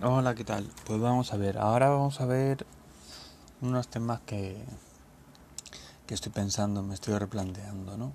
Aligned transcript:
Hola, 0.00 0.36
¿qué 0.36 0.44
tal? 0.44 0.70
Pues 0.86 1.00
vamos 1.00 1.32
a 1.32 1.36
ver, 1.36 1.58
ahora 1.58 1.88
vamos 1.88 2.20
a 2.20 2.24
ver 2.24 2.64
unos 3.60 3.88
temas 3.88 4.20
que, 4.20 4.56
que 6.06 6.14
estoy 6.14 6.30
pensando, 6.30 6.84
me 6.84 6.94
estoy 6.94 7.18
replanteando, 7.18 7.96
¿no? 7.96 8.12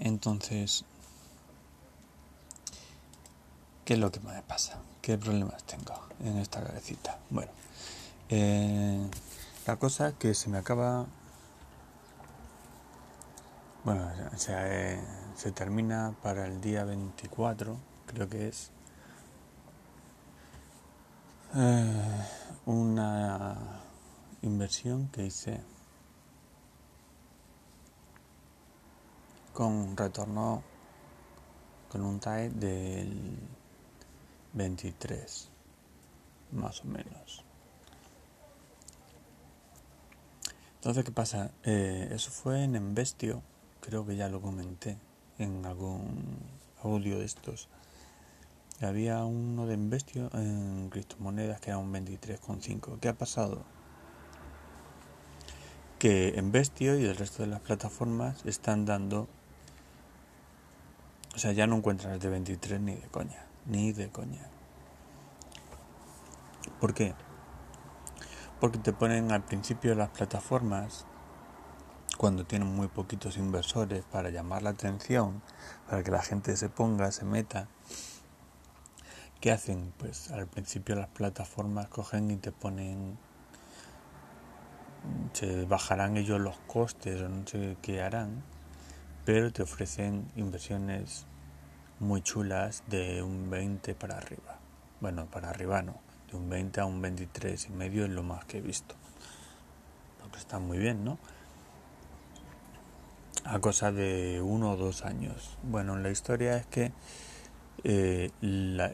Entonces, 0.00 0.84
¿qué 3.84 3.92
es 3.94 4.00
lo 4.00 4.10
que 4.10 4.18
me 4.18 4.42
pasa? 4.42 4.80
¿Qué 5.00 5.16
problemas 5.18 5.62
tengo 5.62 6.00
en 6.24 6.38
esta 6.38 6.60
cabecita? 6.60 7.20
Bueno, 7.30 7.52
eh, 8.30 9.08
la 9.68 9.76
cosa 9.76 10.18
que 10.18 10.34
se 10.34 10.48
me 10.48 10.58
acaba... 10.58 11.06
Bueno, 13.84 14.10
o 14.34 14.36
sea, 14.36 14.64
eh, 14.66 15.00
se 15.36 15.52
termina 15.52 16.12
para 16.24 16.44
el 16.44 16.60
día 16.60 16.84
24, 16.84 17.76
creo 18.08 18.28
que 18.28 18.48
es 18.48 18.73
eh, 21.56 22.26
una 22.66 23.80
inversión 24.42 25.08
que 25.08 25.26
hice 25.26 25.60
con 29.52 29.96
retorno 29.96 30.62
con 31.88 32.02
un 32.02 32.18
TAE 32.18 32.50
del 32.50 33.38
23 34.54 35.48
más 36.52 36.80
o 36.80 36.84
menos. 36.86 37.44
Entonces 40.74 41.04
qué 41.04 41.12
pasa 41.12 41.52
eh, 41.62 42.08
eso 42.10 42.30
fue 42.30 42.64
en 42.64 42.74
Embestio 42.74 43.42
creo 43.80 44.04
que 44.04 44.16
ya 44.16 44.28
lo 44.28 44.40
comenté 44.40 44.98
en 45.38 45.64
algún 45.66 46.38
audio 46.82 47.18
de 47.20 47.26
estos 47.26 47.68
había 48.80 49.24
uno 49.24 49.66
de 49.66 49.74
Investio 49.74 50.30
en 50.34 50.88
criptomonedas 50.90 51.60
que 51.60 51.70
era 51.70 51.78
un 51.78 51.92
23,5. 51.92 52.98
¿Qué 52.98 53.08
ha 53.08 53.14
pasado? 53.14 53.62
Que 55.98 56.34
Investio 56.36 56.98
y 56.98 57.04
el 57.04 57.16
resto 57.16 57.42
de 57.42 57.48
las 57.48 57.60
plataformas 57.60 58.44
están 58.44 58.84
dando. 58.84 59.28
O 61.34 61.38
sea, 61.38 61.52
ya 61.52 61.66
no 61.66 61.76
encuentras 61.76 62.18
de 62.20 62.28
23 62.28 62.80
ni 62.80 62.94
de 62.94 63.08
coña. 63.08 63.46
Ni 63.66 63.92
de 63.92 64.10
coña. 64.10 64.48
¿Por 66.80 66.94
qué? 66.94 67.14
Porque 68.60 68.78
te 68.78 68.92
ponen 68.92 69.32
al 69.32 69.44
principio 69.44 69.94
las 69.94 70.10
plataformas, 70.10 71.06
cuando 72.18 72.44
tienen 72.44 72.68
muy 72.68 72.88
poquitos 72.88 73.36
inversores, 73.36 74.04
para 74.04 74.30
llamar 74.30 74.62
la 74.62 74.70
atención, 74.70 75.42
para 75.88 76.02
que 76.02 76.10
la 76.10 76.22
gente 76.22 76.56
se 76.56 76.68
ponga, 76.68 77.10
se 77.12 77.24
meta 77.24 77.68
¿Qué 79.44 79.52
hacen? 79.52 79.92
Pues 79.98 80.30
al 80.30 80.46
principio 80.46 80.96
las 80.96 81.08
plataformas 81.08 81.88
cogen 81.88 82.30
y 82.30 82.36
te 82.36 82.50
ponen, 82.50 83.18
se 85.34 85.66
bajarán 85.66 86.16
ellos 86.16 86.40
los 86.40 86.56
costes 86.60 87.20
o 87.20 87.28
no 87.28 87.46
sé 87.46 87.76
qué 87.82 88.00
harán, 88.00 88.42
pero 89.26 89.52
te 89.52 89.62
ofrecen 89.62 90.32
inversiones 90.34 91.26
muy 92.00 92.22
chulas 92.22 92.84
de 92.86 93.22
un 93.22 93.50
20 93.50 93.94
para 93.94 94.16
arriba. 94.16 94.60
Bueno, 95.02 95.26
para 95.26 95.50
arriba 95.50 95.82
no, 95.82 95.96
de 96.30 96.38
un 96.38 96.48
20 96.48 96.80
a 96.80 96.86
un 96.86 97.02
23 97.02 97.66
y 97.66 97.70
medio 97.72 98.06
es 98.06 98.10
lo 98.12 98.22
más 98.22 98.46
que 98.46 98.56
he 98.56 98.62
visto. 98.62 98.94
Lo 100.22 100.32
que 100.32 100.38
está 100.38 100.58
muy 100.58 100.78
bien, 100.78 101.04
¿no? 101.04 101.18
A 103.44 103.58
cosa 103.58 103.92
de 103.92 104.40
uno 104.40 104.70
o 104.70 104.76
dos 104.78 105.04
años. 105.04 105.58
Bueno, 105.62 105.98
la 105.98 106.08
historia 106.08 106.56
es 106.56 106.64
que 106.64 106.92
eh, 107.82 108.30
la, 108.40 108.92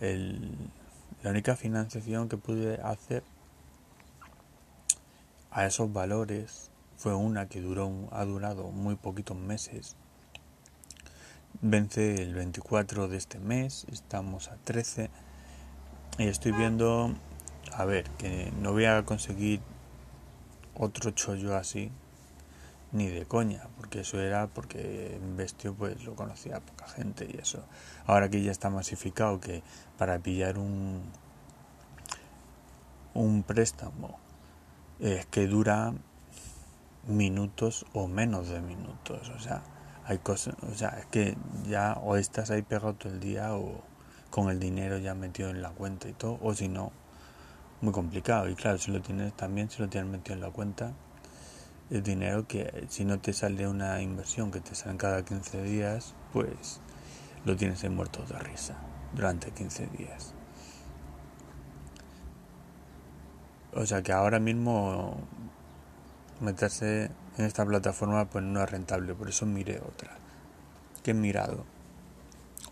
la 1.23 1.31
única 1.31 1.57
financiación 1.57 2.29
que 2.29 2.37
pude 2.37 2.81
hacer 2.83 3.23
a 5.51 5.67
esos 5.67 5.93
valores 5.93 6.71
fue 6.97 7.15
una 7.15 7.49
que 7.49 7.61
duró 7.61 8.09
ha 8.13 8.25
durado 8.25 8.71
muy 8.71 8.95
poquitos 8.95 9.37
meses. 9.37 9.97
Vence 11.63 12.23
el 12.23 12.35
24 12.35 13.09
de 13.09 13.17
este 13.17 13.39
mes 13.39 13.87
estamos 13.91 14.49
a 14.49 14.57
13 14.57 15.11
y 16.19 16.27
estoy 16.29 16.53
viendo 16.53 17.15
a 17.73 17.85
ver 17.85 18.05
que 18.19 18.53
no 18.61 18.73
voy 18.73 18.85
a 18.85 19.05
conseguir 19.05 19.61
otro 20.75 21.11
chollo 21.11 21.57
así 21.57 21.91
ni 22.93 23.09
de 23.09 23.25
coña, 23.27 23.69
porque 23.77 24.01
eso 24.01 24.21
era 24.21 24.49
porque 24.49 25.19
Investio 25.23 25.75
pues 25.75 26.03
lo 26.05 26.15
conocía 26.15 26.61
poca 26.61 26.89
gente 26.89 27.29
y 27.33 27.39
eso. 27.39 27.65
Ahora 28.07 28.29
que 28.29 28.43
ya 28.43 28.51
está 28.51 28.71
masificado 28.71 29.41
que 29.41 29.63
para 29.99 30.19
pillar 30.19 30.59
un 30.59 31.03
un 33.15 33.43
préstamo 33.43 34.19
es 35.01 35.27
que 35.27 35.47
dura 35.47 35.93
minutos 37.07 37.87
o 37.93 38.07
menos 38.07 38.49
de 38.49 38.61
minutos, 38.61 39.31
o 39.31 39.39
sea, 39.41 39.63
hay 40.05 40.19
cosas, 40.19 40.55
o 40.63 40.75
sea, 40.75 40.91
es 40.91 41.07
que 41.07 41.37
ya 41.67 41.95
o 42.03 42.17
estás 42.17 42.51
ahí 42.51 42.63
pegado 42.63 42.95
todo 42.95 43.13
el 43.13 43.21
día 43.21 43.55
o 43.55 43.83
con 44.31 44.51
el 44.51 44.61
dinero 44.61 44.99
ya 44.99 45.15
metido 45.15 45.51
en 45.51 45.63
la 45.63 45.71
cuenta 45.71 46.09
y 46.09 46.13
todo, 46.13 46.39
o 46.43 46.55
si 46.55 46.69
no, 46.69 46.93
muy 47.81 47.93
complicado. 47.93 48.49
Y 48.49 48.55
claro, 48.55 48.79
si 48.79 48.91
lo 48.91 49.01
tienes 49.01 49.33
también, 49.35 49.71
si 49.71 49.83
lo 49.83 49.89
tienes 49.89 50.11
metido 50.11 50.35
en 50.35 50.41
la 50.41 50.51
cuenta, 50.51 50.93
el 51.91 52.03
dinero 52.03 52.47
que 52.47 52.87
si 52.89 53.05
no 53.05 53.19
te 53.19 53.33
sale 53.33 53.67
una 53.67 54.01
inversión 54.01 54.51
que 54.51 54.61
te 54.61 54.75
sale 54.75 54.97
cada 54.97 55.25
15 55.25 55.63
días, 55.63 56.15
pues 56.33 56.81
lo 57.45 57.57
tienes 57.57 57.83
en 57.85 57.97
muertos 57.97 58.29
de 58.29 58.39
risa 58.39 58.77
durante 59.15 59.51
15 59.51 59.87
días. 59.89 60.35
O 63.73 63.87
sea 63.87 64.03
que 64.03 64.13
ahora 64.13 64.39
mismo 64.39 65.17
meterse 66.41 67.11
en 67.39 67.45
esta 67.45 67.65
plataforma 67.65 68.25
pues 68.27 68.45
no 68.45 68.63
es 68.63 68.71
rentable, 68.71 69.15
por 69.15 69.29
eso 69.29 69.47
miré 69.47 69.81
otra. 69.81 70.17
Que 71.03 71.13
he 71.13 71.15
mirado. 71.15 71.65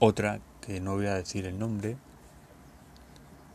Otra 0.01 0.41
que 0.61 0.81
no 0.81 0.95
voy 0.95 1.07
a 1.07 1.15
decir 1.15 1.47
el 1.47 1.59
nombre 1.59 1.97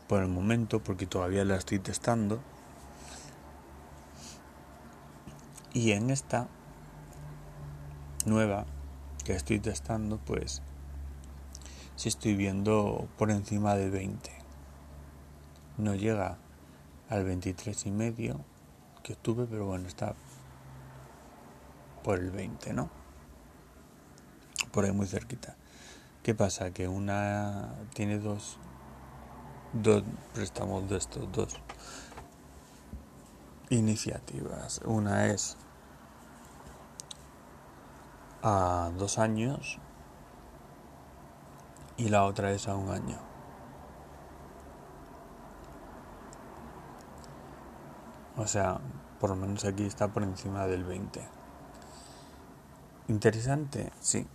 por 0.08 0.22
el 0.22 0.28
momento 0.28 0.80
porque 0.80 1.06
todavía 1.06 1.44
la 1.44 1.56
estoy 1.56 1.78
testando 1.78 2.40
Y 5.74 5.90
en 5.92 6.10
esta 6.10 6.48
nueva 8.26 8.64
que 9.24 9.34
estoy 9.34 9.58
testando, 9.58 10.18
pues 10.18 10.62
si 11.96 12.08
estoy 12.08 12.34
viendo 12.34 13.08
por 13.18 13.30
encima 13.30 13.74
de 13.74 13.90
20. 13.90 14.30
No 15.78 15.94
llega 15.94 16.38
al 17.08 17.24
23 17.24 17.86
y 17.86 17.90
medio 17.90 18.40
que 19.02 19.14
estuve, 19.14 19.46
pero 19.46 19.66
bueno, 19.66 19.88
está 19.88 20.14
por 22.02 22.18
el 22.18 22.30
20, 22.30 22.72
¿no? 22.72 22.88
Por 24.72 24.84
ahí 24.84 24.92
muy 24.92 25.06
cerquita. 25.06 25.56
¿Qué 26.22 26.34
pasa? 26.34 26.70
Que 26.70 26.88
una 26.88 27.74
tiene 27.94 28.18
dos, 28.18 28.58
dos 29.72 30.04
préstamos 30.32 30.88
de 30.88 30.96
estos 30.98 31.30
dos 31.32 31.56
iniciativas. 33.70 34.80
Una 34.84 35.26
es 35.26 35.56
a 38.46 38.90
dos 38.98 39.18
años 39.18 39.78
y 41.96 42.10
la 42.10 42.24
otra 42.24 42.50
es 42.52 42.68
a 42.68 42.76
un 42.76 42.90
año. 42.90 43.18
O 48.36 48.46
sea, 48.46 48.80
por 49.18 49.30
lo 49.30 49.36
menos 49.36 49.64
aquí 49.64 49.86
está 49.86 50.08
por 50.08 50.22
encima 50.22 50.66
del 50.66 50.84
20. 50.84 51.26
Interesante, 53.08 53.90
sí. 54.00 54.26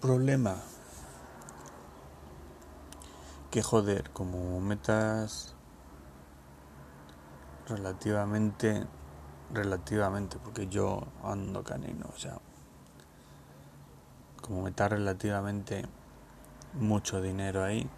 Problema. 0.00 0.56
Que 3.52 3.62
joder, 3.62 4.10
como 4.10 4.60
metas 4.60 5.54
relativamente 7.68 8.84
relativamente, 9.52 10.38
porque 10.38 10.68
yo 10.68 11.06
ando 11.22 11.62
canino, 11.62 12.06
o 12.14 12.18
sea, 12.18 12.38
como 14.40 14.66
está 14.68 14.88
relativamente 14.88 15.84
mucho 16.74 17.20
dinero 17.20 17.62
ahí, 17.62 17.88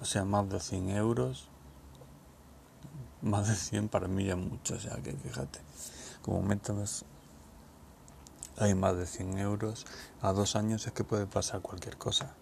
o 0.00 0.04
sea, 0.04 0.24
más 0.24 0.48
de 0.48 0.60
100 0.60 0.90
euros, 0.90 1.48
más 3.20 3.48
de 3.48 3.54
100 3.54 3.88
para 3.88 4.08
mí 4.08 4.24
ya 4.24 4.36
mucho, 4.36 4.74
o 4.74 4.78
sea, 4.80 4.96
que 4.96 5.12
fíjate, 5.12 5.60
como 6.22 6.42
metas 6.42 7.04
hay 8.58 8.74
más 8.74 8.96
de 8.96 9.06
100 9.06 9.38
euros, 9.38 9.86
a 10.20 10.32
dos 10.32 10.56
años 10.56 10.86
es 10.86 10.92
que 10.92 11.04
puede 11.04 11.26
pasar 11.26 11.60
cualquier 11.60 11.96
cosa. 11.96 12.34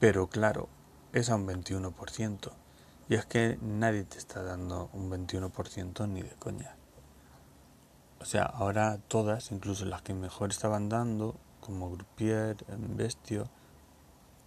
Pero 0.00 0.28
claro, 0.28 0.68
es 1.20 1.30
a 1.30 1.36
un 1.36 1.46
21%. 1.46 2.50
Y 3.08 3.14
es 3.14 3.24
que 3.24 3.58
nadie 3.62 4.04
te 4.04 4.18
está 4.18 4.42
dando 4.42 4.90
un 4.92 5.10
21% 5.10 6.08
ni 6.08 6.22
de 6.22 6.34
coña. 6.36 6.76
o 8.20 8.24
sea, 8.24 8.42
ahora 8.42 8.98
todas, 9.08 9.52
incluso 9.52 9.84
las 9.84 10.02
que 10.02 10.12
mejor 10.12 10.50
estaban 10.50 10.88
dando, 10.88 11.36
como 11.60 11.90
Groupier, 11.90 12.56
Bestio 12.96 13.48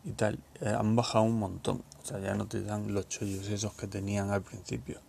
y 0.04 0.12
tal, 0.12 0.40
eh, 0.60 0.70
han 0.70 0.96
bajado 0.96 1.24
un 1.26 1.40
montón. 1.40 1.84
O 2.02 2.06
sea, 2.06 2.20
ya 2.20 2.36
no 2.36 2.48
te 2.48 2.62
dan 2.62 2.94
los 2.94 3.08
chollos 3.08 3.48
esos 3.48 3.74
que 3.74 3.88
tenían 3.88 4.32
al 4.32 4.42
principio, 4.42 5.00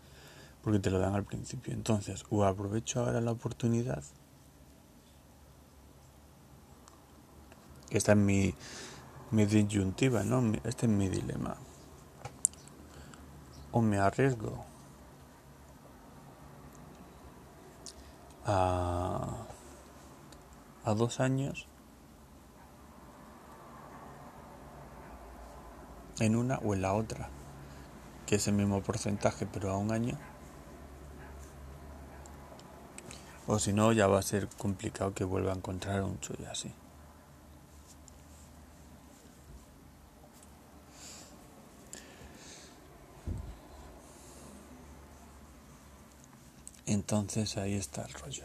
porque 0.63 0.79
te 0.79 0.91
lo 0.91 0.99
dan 0.99 1.15
al 1.15 1.25
principio. 1.25 1.73
Entonces, 1.75 2.25
o 2.31 2.45
aprovecho 2.45 3.01
ahora 3.01 3.21
la 3.21 3.33
oportunidad. 3.33 4.03
Esta 7.91 8.13
es 8.13 8.19
mi, 8.19 8.55
mi 9.33 9.47
disyuntiva, 9.47 10.23
¿no? 10.23 10.53
Este 10.65 10.87
es 10.87 10.93
mi 10.93 11.09
dilema. 11.09 11.57
O 13.73 13.81
me 13.81 13.99
arriesgo 13.99 14.65
a, 18.45 19.47
a 20.85 20.95
dos 20.95 21.21
años 21.21 21.67
en 26.21 26.37
una 26.37 26.59
o 26.59 26.75
en 26.75 26.83
la 26.83 26.93
otra, 26.93 27.31
que 28.27 28.37
es 28.37 28.47
el 28.49 28.55
mismo 28.55 28.83
porcentaje 28.83 29.47
pero 29.47 29.71
a 29.71 29.79
un 29.79 29.93
año. 29.93 30.19
O 33.47 33.59
si 33.59 33.73
no, 33.73 33.93
ya 33.93 34.07
va 34.07 34.19
a 34.19 34.23
ser 34.23 34.47
complicado 34.59 35.15
que 35.15 35.25
vuelva 35.25 35.53
a 35.53 35.57
encontrar 35.57 36.03
un 36.03 36.21
chollo 36.21 36.51
así. 36.51 36.73
Entonces 46.93 47.57
ahí 47.57 47.75
está 47.75 48.03
el 48.03 48.13
rollo. 48.13 48.45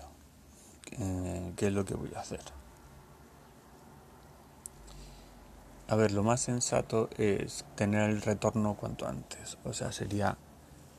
Eh, 0.91 1.51
¿Qué 1.57 1.67
es 1.67 1.73
lo 1.73 1.83
que 1.83 1.95
voy 1.95 2.13
a 2.15 2.21
hacer? 2.21 2.39
A 5.89 5.95
ver, 5.97 6.13
lo 6.13 6.23
más 6.23 6.39
sensato 6.41 7.09
es 7.17 7.65
tener 7.75 8.09
el 8.09 8.21
retorno 8.21 8.75
cuanto 8.75 9.05
antes. 9.05 9.57
O 9.65 9.73
sea, 9.73 9.91
sería, 9.91 10.37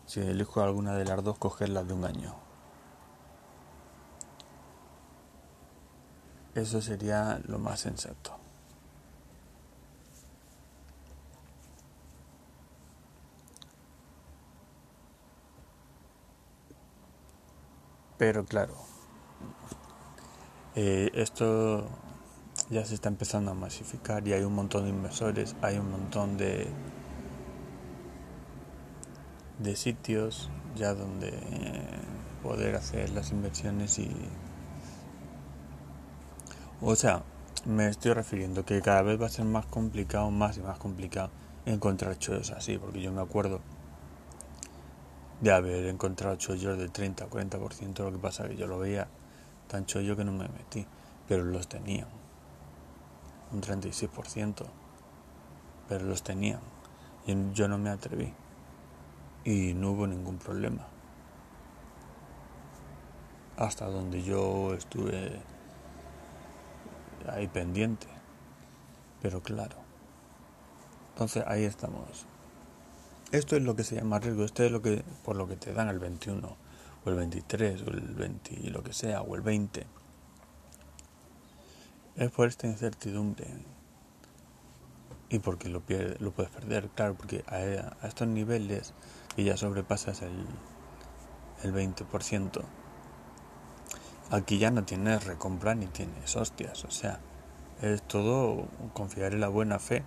si 0.04 0.20
elijo 0.20 0.60
alguna 0.60 0.94
de 0.94 1.06
las 1.06 1.24
dos, 1.24 1.38
cogerla 1.38 1.84
de 1.84 1.94
un 1.94 2.04
año. 2.04 2.34
Eso 6.54 6.82
sería 6.82 7.40
lo 7.46 7.58
más 7.58 7.80
sensato. 7.80 8.37
Pero 18.18 18.44
claro, 18.44 18.74
eh, 20.74 21.10
esto 21.14 21.86
ya 22.68 22.84
se 22.84 22.94
está 22.94 23.08
empezando 23.08 23.52
a 23.52 23.54
masificar 23.54 24.26
y 24.26 24.32
hay 24.32 24.42
un 24.42 24.54
montón 24.54 24.84
de 24.84 24.90
inversores, 24.90 25.54
hay 25.62 25.78
un 25.78 25.90
montón 25.90 26.36
de, 26.36 26.66
de 29.60 29.76
sitios 29.76 30.50
ya 30.74 30.94
donde 30.94 31.32
poder 32.42 32.74
hacer 32.74 33.10
las 33.10 33.30
inversiones 33.30 33.98
y... 34.00 34.10
O 36.80 36.94
sea, 36.96 37.22
me 37.64 37.88
estoy 37.88 38.12
refiriendo 38.12 38.64
que 38.64 38.80
cada 38.82 39.02
vez 39.02 39.20
va 39.20 39.26
a 39.26 39.30
ser 39.30 39.44
más 39.44 39.66
complicado, 39.66 40.30
más 40.30 40.56
y 40.58 40.60
más 40.60 40.78
complicado 40.78 41.30
encontrar 41.66 42.18
chollos 42.18 42.50
así, 42.50 42.78
porque 42.78 43.00
yo 43.00 43.12
me 43.12 43.20
acuerdo 43.20 43.60
de 45.40 45.52
haber 45.52 45.86
encontrado 45.86 46.36
chollos 46.36 46.78
de 46.78 46.88
30 46.88 47.26
o 47.26 47.30
40%, 47.30 47.98
lo 48.04 48.12
que 48.12 48.18
pasa 48.18 48.48
que 48.48 48.56
yo 48.56 48.66
lo 48.66 48.78
veía 48.78 49.08
tan 49.68 49.86
chollo 49.86 50.16
que 50.16 50.24
no 50.24 50.32
me 50.32 50.48
metí, 50.48 50.86
pero 51.28 51.44
los 51.44 51.68
tenían, 51.68 52.08
un 53.52 53.60
36%, 53.60 54.64
pero 55.88 56.04
los 56.06 56.22
tenían, 56.22 56.60
y 57.26 57.52
yo 57.52 57.68
no 57.68 57.78
me 57.78 57.90
atreví, 57.90 58.32
y 59.44 59.74
no 59.74 59.92
hubo 59.92 60.06
ningún 60.06 60.38
problema, 60.38 60.86
hasta 63.56 63.86
donde 63.86 64.22
yo 64.22 64.74
estuve 64.74 65.40
ahí 67.28 67.46
pendiente, 67.46 68.08
pero 69.22 69.40
claro, 69.42 69.76
entonces 71.12 71.44
ahí 71.46 71.64
estamos 71.64 72.26
esto 73.32 73.56
es 73.56 73.62
lo 73.62 73.76
que 73.76 73.84
se 73.84 73.96
llama 73.96 74.18
riesgo, 74.18 74.44
esto 74.44 74.64
es 74.64 74.72
lo 74.72 74.80
que, 74.80 75.04
por 75.24 75.36
lo 75.36 75.46
que 75.46 75.56
te 75.56 75.72
dan 75.72 75.88
el 75.88 75.98
21, 75.98 76.56
o 77.04 77.10
el 77.10 77.16
23, 77.16 77.82
o 77.82 77.90
el 77.90 78.00
20, 78.14 78.70
lo 78.70 78.82
que 78.82 78.92
sea, 78.92 79.22
o 79.22 79.34
el 79.34 79.42
20. 79.42 79.86
Es 82.16 82.30
por 82.30 82.48
esta 82.48 82.66
incertidumbre. 82.66 83.46
Y 85.30 85.40
porque 85.40 85.68
lo, 85.68 85.80
pierdes, 85.82 86.20
lo 86.22 86.30
puedes 86.30 86.50
perder, 86.50 86.88
claro, 86.88 87.14
porque 87.14 87.44
a, 87.48 88.06
estos 88.06 88.28
niveles 88.28 88.94
que 89.36 89.44
ya 89.44 89.58
sobrepasas 89.58 90.22
el, 90.22 90.46
el 91.62 91.74
20%, 91.74 92.62
aquí 94.30 94.58
ya 94.58 94.70
no 94.70 94.84
tienes 94.84 95.24
recompra 95.24 95.74
ni 95.74 95.86
tienes 95.86 96.34
hostias, 96.34 96.82
o 96.84 96.90
sea, 96.90 97.20
es 97.82 98.02
todo 98.02 98.68
confiar 98.94 99.34
en 99.34 99.40
la 99.40 99.48
buena 99.48 99.78
fe 99.78 100.02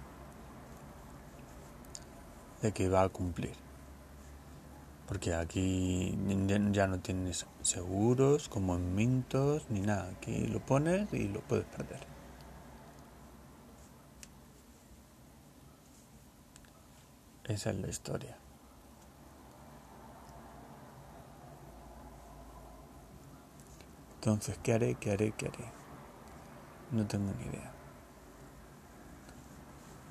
de 2.62 2.72
que 2.72 2.90
va 2.90 3.04
a 3.04 3.10
cumplir. 3.10 3.54
Porque 5.08 5.34
aquí 5.34 6.18
ya 6.72 6.88
no 6.88 7.00
tienes 7.00 7.46
seguros 7.62 8.48
como 8.48 8.76
en 8.76 8.96
Mintos 8.96 9.66
ni 9.70 9.82
nada. 9.82 10.10
Aquí 10.18 10.48
lo 10.48 10.60
pones 10.60 11.12
y 11.14 11.28
lo 11.28 11.42
puedes 11.42 11.66
perder. 11.66 12.00
Esa 17.44 17.72
es 17.72 17.76
la 17.78 17.90
historia. 17.90 18.38
Entonces, 24.16 24.58
¿qué 24.64 24.74
haré? 24.74 24.96
¿Qué 24.96 25.12
haré? 25.12 25.34
¿Qué 25.34 25.48
haré? 25.48 25.66
No 26.92 27.06
tengo 27.08 27.34
ni 27.34 27.46
idea. 27.48 27.81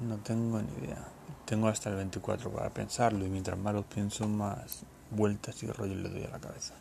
No 0.00 0.16
tengo 0.18 0.60
ni 0.62 0.72
idea. 0.84 1.06
Tengo 1.44 1.68
hasta 1.68 1.90
el 1.90 1.96
24 1.96 2.50
para 2.50 2.70
pensarlo 2.70 3.26
y 3.26 3.28
mientras 3.28 3.58
más 3.58 3.74
lo 3.74 3.82
pienso, 3.82 4.26
más 4.28 4.82
vueltas 5.10 5.62
y 5.62 5.66
rollos 5.66 5.96
le 5.98 6.08
doy 6.08 6.24
a 6.24 6.30
la 6.30 6.38
cabeza. 6.38 6.74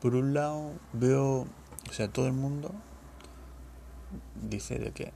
Por 0.00 0.14
un 0.14 0.34
lado, 0.34 0.72
veo, 0.92 1.46
o 1.88 1.92
sea, 1.92 2.08
todo 2.08 2.26
el 2.26 2.32
mundo 2.34 2.72
dice 4.34 4.78
de 4.78 4.92
que, 4.92 5.12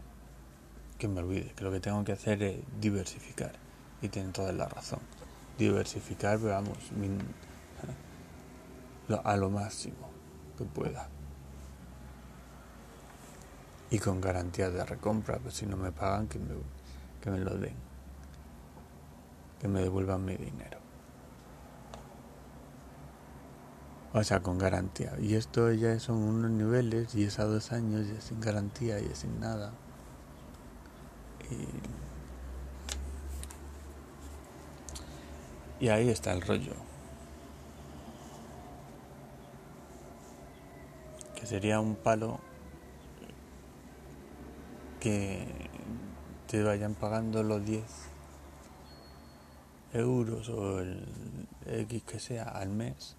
que 0.99 1.09
me 1.09 1.21
olvide, 1.21 1.52
que 1.54 1.64
lo 1.64 1.71
que 1.71 1.80
tengo 1.80 2.02
que 2.04 2.12
hacer 2.12 2.42
es 2.42 2.61
diversificar. 2.80 3.52
Y 4.00 4.09
tienen 4.09 4.32
toda 4.32 4.52
la 4.52 4.68
razón. 4.68 5.00
Diversificar, 5.59 6.38
pero 6.38 6.54
vamos, 6.54 6.78
a 9.25 9.37
lo 9.37 9.50
máximo 9.50 10.11
que 10.56 10.64
pueda. 10.64 11.09
Y 13.90 13.99
con 13.99 14.21
garantía 14.21 14.71
de 14.71 14.85
recompra, 14.85 15.38
pues 15.38 15.54
si 15.54 15.66
no 15.66 15.76
me 15.76 15.92
pagan, 15.92 16.26
que 16.26 16.38
me 16.38 16.54
que 17.23 17.31
me 17.31 17.38
lo 17.38 17.57
den, 17.57 17.76
que 19.61 19.69
me 19.69 19.81
devuelvan 19.81 20.25
mi 20.25 20.37
dinero. 20.37 20.79
O 24.12 24.23
sea, 24.25 24.41
con 24.41 24.59
garantía. 24.59 25.12
Y 25.19 25.37
esto 25.37 25.73
ya 25.73 25.99
son 25.99 26.17
unos 26.17 26.50
niveles 26.50 27.14
y 27.14 27.25
es 27.25 27.38
a 27.38 27.45
dos 27.45 27.73
años 27.73 28.07
y 28.07 28.11
es 28.11 28.25
sin 28.25 28.41
garantía 28.41 29.00
y 29.00 29.07
es 29.07 29.19
sin 29.19 29.41
nada. 29.41 29.73
Y, 35.81 35.85
y 35.85 35.88
ahí 35.88 36.11
está 36.11 36.33
el 36.33 36.43
rollo. 36.43 36.75
Que 41.35 41.47
sería 41.47 41.81
un 41.81 41.95
palo 41.95 42.38
que 45.00 45.72
te 46.52 46.62
vayan 46.62 46.94
pagando 46.94 47.42
los 47.42 47.64
10 47.64 47.82
euros 49.94 50.50
o 50.50 50.80
el 50.80 51.02
X 51.64 52.02
que 52.02 52.21
sea 52.21 52.42
al 52.42 52.68
mes 52.68 53.16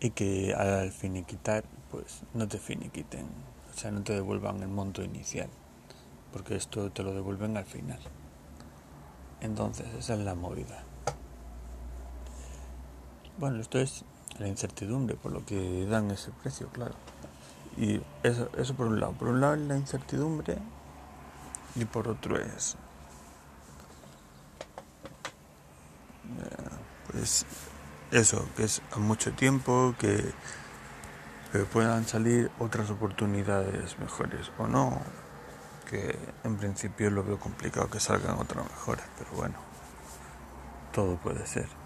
y 0.00 0.10
que 0.10 0.52
al 0.52 0.90
finiquitar 0.90 1.62
pues 1.92 2.22
no 2.34 2.48
te 2.48 2.58
finiquiten, 2.58 3.28
o 3.72 3.78
sea, 3.78 3.92
no 3.92 4.02
te 4.02 4.14
devuelvan 4.14 4.60
el 4.64 4.68
monto 4.68 5.04
inicial, 5.04 5.48
porque 6.32 6.56
esto 6.56 6.90
te 6.90 7.04
lo 7.04 7.14
devuelven 7.14 7.56
al 7.56 7.66
final. 7.66 8.00
Entonces, 9.42 9.86
esa 9.96 10.14
es 10.14 10.20
la 10.20 10.34
movida. 10.34 10.82
Bueno, 13.38 13.60
esto 13.60 13.78
es 13.78 14.04
la 14.40 14.48
incertidumbre 14.48 15.14
por 15.14 15.30
lo 15.30 15.46
que 15.46 15.86
dan 15.86 16.10
ese 16.10 16.32
precio, 16.32 16.66
claro. 16.70 16.96
Y 17.76 18.02
eso, 18.22 18.50
eso 18.56 18.74
por 18.74 18.86
un 18.86 19.00
lado. 19.00 19.12
Por 19.12 19.28
un 19.28 19.40
lado 19.40 19.54
es 19.54 19.60
la 19.60 19.76
incertidumbre 19.76 20.58
y 21.74 21.84
por 21.84 22.08
otro 22.08 22.38
es... 22.38 22.76
Eh, 26.24 26.68
pues 27.10 27.46
eso, 28.10 28.46
que 28.56 28.64
es 28.64 28.82
a 28.92 28.98
mucho 28.98 29.32
tiempo, 29.32 29.94
que, 29.98 30.32
que 31.50 31.58
puedan 31.60 32.06
salir 32.06 32.50
otras 32.58 32.90
oportunidades 32.90 33.98
mejores 33.98 34.50
o 34.58 34.66
no, 34.66 35.00
que 35.88 36.18
en 36.44 36.56
principio 36.56 37.10
lo 37.10 37.24
veo 37.24 37.38
complicado 37.38 37.88
que 37.88 38.00
salgan 38.00 38.38
otras 38.38 38.64
mejores, 38.64 39.04
pero 39.18 39.30
bueno, 39.32 39.54
todo 40.92 41.16
puede 41.16 41.46
ser. 41.46 41.81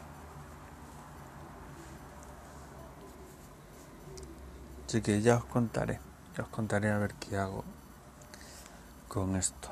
Así 4.86 5.02
que 5.02 5.20
ya 5.20 5.36
os 5.36 5.44
contaré, 5.44 5.98
ya 6.36 6.44
os 6.44 6.48
contaré 6.48 6.90
a 6.90 6.98
ver 6.98 7.14
qué 7.14 7.36
hago 7.36 7.64
con 9.08 9.34
esto. 9.34 9.70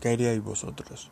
¿Qué 0.00 0.08
haríais 0.08 0.42
vosotros? 0.42 1.10